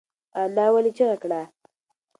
[0.41, 1.41] انا ولې چیغه کړه؟